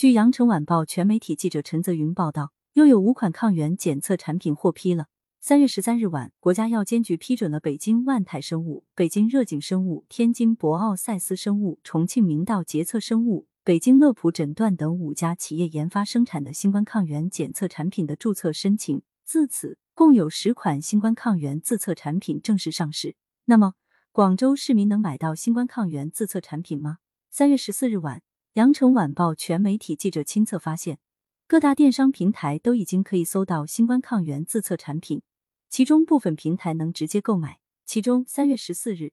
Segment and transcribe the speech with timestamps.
[0.00, 5.08] 据羊城晚报全媒体记者陈泽云报道，又有五款抗原检测产品获批了。
[5.42, 19.02] 三月十三日晚，国家药监局批准了北京万泰生物、北京热景生物、天津博奥赛斯生物、重庆明道洁策生物、北京乐普诊断等五家企业研发生产的新冠抗原检测产品的注册申请。
[19.26, 23.16] 自此，共有十款新冠抗原自测产品正式上市。
[23.44, 23.74] 那么，
[24.12, 27.00] 广州市民能买到新冠抗原自测产品吗？
[27.28, 28.22] 三月十四日晚。
[28.54, 30.98] 羊城晚报全媒体记者亲测发现，
[31.46, 35.22] 各大电商平台都已经可以搜到新冠抗原自测产品，
[35.68, 37.60] 其中部分平台能直接购买。
[37.86, 39.12] 其中，三月十四日，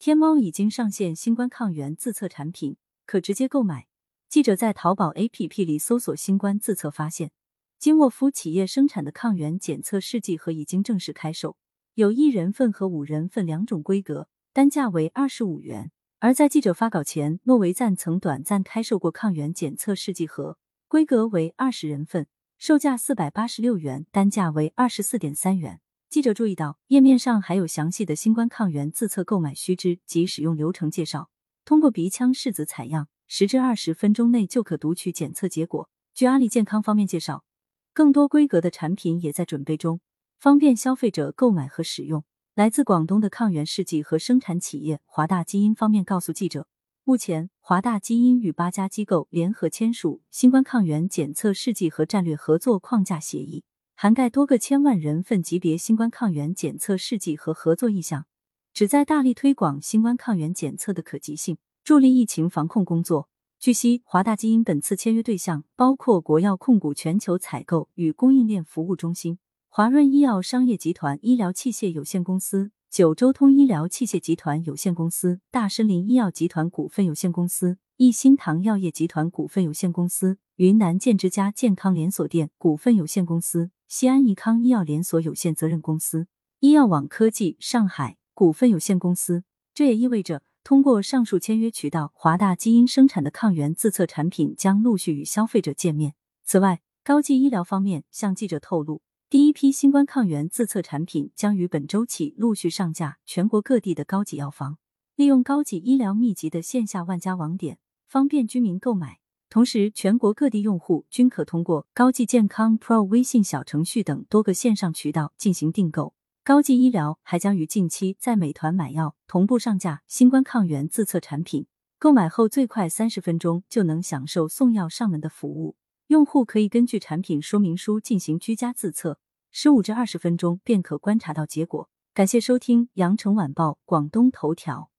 [0.00, 3.86] 天猫已经上线新冠抗原自测产品，可直接购买。
[4.28, 7.30] 记者在淘宝 APP 里搜索“新冠自测”，发现
[7.78, 11.56] 金沃夫企业生产的抗原检测试剂盒已经正式开售，
[11.94, 15.92] 有一人份和五人份两种规格，单价为二十五元。
[16.24, 20.56] 而在记者发稿前，诺维赞曾短暂开售过抗原检测试剂盒，
[20.88, 25.82] 规格为二十人份，售价四百八十六元，单价为二十四点三元。
[26.08, 31.28] 记者注意到，页面上还有详细的新冠抗原自测购买须知及使用流程介绍。
[31.66, 35.90] 通过鼻腔拭子采样，十至二十分钟内就可读取检测结果。
[36.14, 37.44] 据阿里健康方面介绍，
[37.92, 40.00] 更多规格的产品也在准备中，
[40.38, 42.24] 方便消费者购买和使用。
[42.54, 46.68] 来自广东的抗原试剂和生产企业华大基因方面告诉记者，
[47.02, 53.64] 目前华大基因与八家机构联合签署新冠抗原检测试剂和战略合作框架协议，
[53.96, 58.26] 涵盖多个千万人份级别新冠抗原检测试剂和合作意向，
[58.72, 63.28] 旨在大力推广新冠抗原检测的可及性，助力疫情防控工作。
[63.58, 69.40] 据悉，华大基因本次签约对象包括国药控股全球采购与供应链服务中心。
[69.76, 86.28] 华润医药商业集团医疗器械有限公司、九州通医疗器械集团有限公司、大森林医药集团股份有限公司、一心堂药业集团股份有限公司、云南健之家健康连锁店股份有限公司、西安益康医药连锁有限责任公司、
[86.60, 89.42] 医药网科技上海股份有限公司。
[89.74, 96.14] 这也意味着，通过上述签约渠道，华大基因生产的抗原自测产品将陆续与消费者见面。
[96.44, 99.02] 此外，高技医疗方面向记者透露。
[99.34, 104.78] 第一批新冠抗原自测产品将于本周起陆续上架全国各地的高级药房，
[105.16, 109.18] 利用高级医疗密集的线下万家网点，方便居民购买。
[109.50, 116.14] 同时，全国各地用户均可通过高技健康 Pro 微信小程序等多个线上渠道进行订购。
[116.44, 121.66] 高技医疗还将于近期在美团买药同步上架新冠抗原自测产品，
[121.98, 125.74] 购买后最快三十分钟就能享受送药上门的服务。
[126.14, 129.18] 用户可以根据产品说明书进行居家自测。
[129.50, 131.88] 十五至二十分钟便可观察到结果。
[132.12, 134.90] 感谢收听羊城晚报广东头条。